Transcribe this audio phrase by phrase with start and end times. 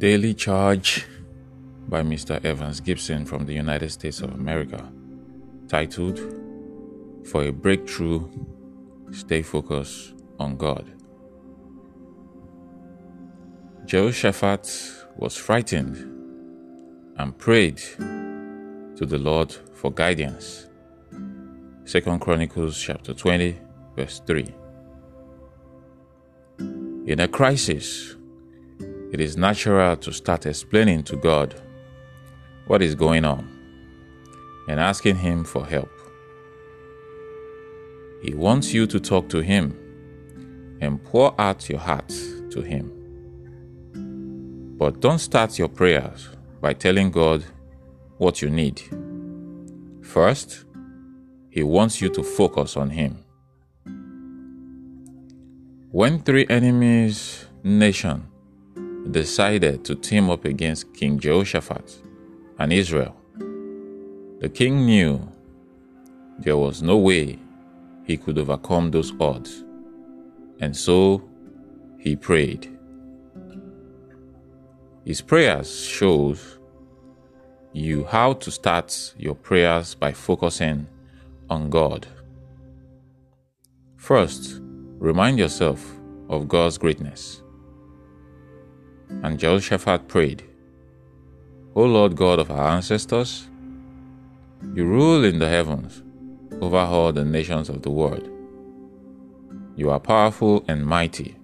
[0.00, 1.04] Daily Charge
[1.86, 2.42] by Mr.
[2.42, 4.90] Evans Gibson from the United States of America,
[5.68, 6.18] titled
[7.26, 8.26] For a Breakthrough,
[9.10, 10.90] Stay Focused on God.
[13.84, 14.66] Jehoshaphat
[15.18, 15.98] was frightened
[17.18, 17.76] and prayed
[18.96, 20.66] to the Lord for guidance.
[21.84, 23.54] Second Chronicles chapter 20
[23.96, 24.48] verse 3.
[27.06, 28.16] In a crisis,
[29.12, 31.60] it is natural to start explaining to God
[32.66, 33.48] what is going on
[34.68, 35.90] and asking Him for help.
[38.22, 39.76] He wants you to talk to Him
[40.80, 42.08] and pour out your heart
[42.50, 42.92] to Him.
[44.78, 46.28] But don't start your prayers
[46.60, 47.44] by telling God
[48.18, 48.80] what you need.
[50.02, 50.64] First,
[51.50, 53.24] He wants you to focus on Him.
[55.90, 58.29] When three enemies nation
[59.10, 62.02] decided to team up against King Jehoshaphat
[62.58, 63.16] and Israel,
[64.40, 65.30] the king knew
[66.38, 67.38] there was no way
[68.04, 69.64] he could overcome those odds,
[70.60, 71.22] and so
[71.98, 72.68] he prayed.
[75.04, 76.58] His prayers shows
[77.72, 80.86] you how to start your prayers by focusing
[81.48, 82.06] on God.
[83.96, 84.60] First,
[84.98, 85.84] remind yourself
[86.28, 87.42] of God's greatness.
[89.22, 90.44] And Jehoshaphat prayed,
[91.74, 93.48] O Lord God of our ancestors,
[94.74, 96.02] you rule in the heavens
[96.60, 98.28] over all the nations of the world.
[99.76, 101.36] You are powerful and mighty,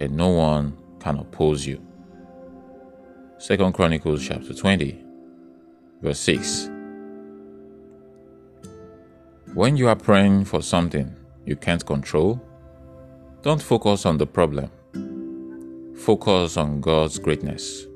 [0.00, 1.80] and no one can oppose you.
[3.38, 5.04] Second Chronicles chapter 20,
[6.00, 6.70] verse 6.
[9.54, 11.14] When you are praying for something
[11.44, 12.40] you can't control,
[13.42, 14.70] don't focus on the problem.
[15.96, 17.86] Focus on God's greatness.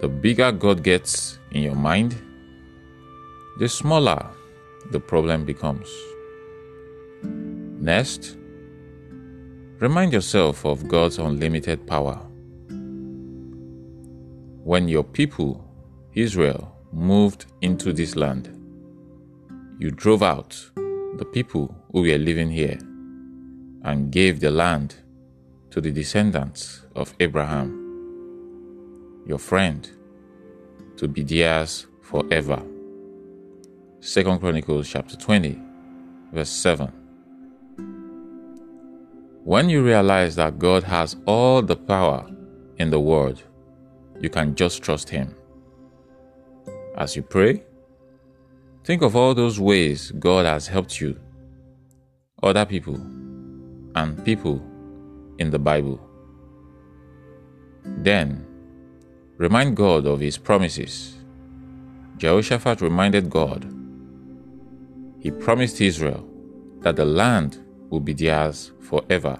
[0.00, 2.16] The bigger God gets in your mind,
[3.58, 4.26] the smaller
[4.90, 5.88] the problem becomes.
[7.22, 8.36] Next,
[9.78, 12.18] remind yourself of God's unlimited power.
[14.64, 15.64] When your people,
[16.14, 18.48] Israel, moved into this land,
[19.78, 20.70] you drove out
[21.18, 22.78] the people who were living here
[23.84, 24.94] and gave the land
[25.72, 27.72] to the descendants of Abraham,
[29.26, 29.90] your friend,
[30.98, 32.62] to be theirs forever.
[34.02, 35.58] 2 Chronicles chapter 20,
[36.30, 36.92] verse 7.
[39.44, 42.30] When you realize that God has all the power
[42.76, 43.42] in the world,
[44.20, 45.34] you can just trust Him.
[46.98, 47.64] As you pray,
[48.84, 51.18] think of all those ways God has helped you,
[52.42, 52.96] other people,
[53.94, 54.62] and people
[55.38, 56.00] in the Bible.
[57.84, 58.46] Then,
[59.36, 61.16] remind God of His promises.
[62.16, 63.66] Jehoshaphat reminded God.
[65.18, 66.28] He promised Israel
[66.80, 67.58] that the land
[67.90, 69.38] would be theirs forever.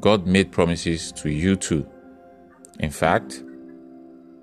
[0.00, 1.86] God made promises to you too.
[2.80, 3.42] In fact,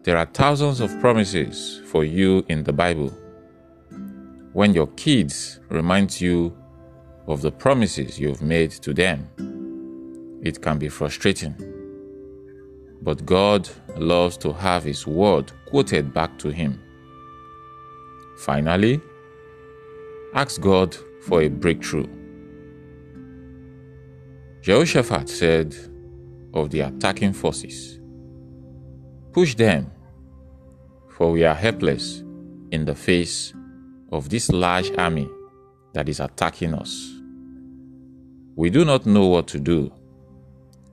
[0.03, 3.14] there are thousands of promises for you in the Bible.
[4.52, 6.56] When your kids remind you
[7.28, 9.28] of the promises you've made to them.
[10.44, 11.56] It can be frustrating.
[13.01, 16.81] But God loves to have His word quoted back to Him.
[18.39, 19.01] Finally,
[20.34, 22.07] ask God for a breakthrough.
[24.61, 25.75] Jehoshaphat said
[26.53, 28.00] of the attacking forces,
[29.31, 29.91] Push them,
[31.09, 32.23] for we are helpless
[32.72, 33.53] in the face
[34.11, 35.28] of this large army
[35.94, 37.14] that is attacking us.
[38.56, 39.92] We do not know what to do,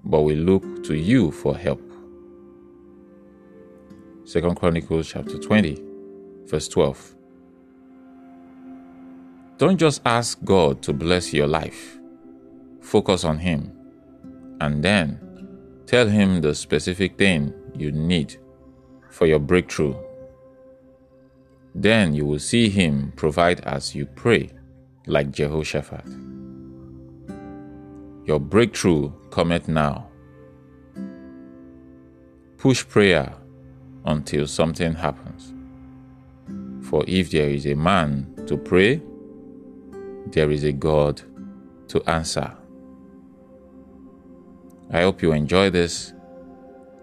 [0.05, 1.83] but we look to you for help.
[4.31, 5.83] 2 Chronicles chapter 20,
[6.47, 7.15] verse 12.
[9.59, 11.98] Don't just ask God to bless your life.
[12.80, 13.72] Focus on Him.
[14.60, 15.21] And then
[15.86, 18.36] tell Him the specific thing you need
[19.10, 19.97] for your breakthrough.
[21.74, 24.51] Then you will see Him provide as you pray
[25.06, 26.04] like Jehoshaphat.
[28.26, 30.08] Your breakthrough cometh now.
[32.58, 33.34] Push prayer
[34.04, 35.54] until something happens.
[36.88, 39.02] For if there is a man to pray,
[40.26, 41.22] there is a God
[41.88, 42.52] to answer.
[44.91, 46.12] I hope you enjoy this.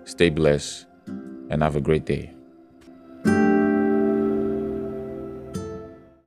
[0.04, 0.86] Stay blessed
[1.50, 2.37] and have a great day.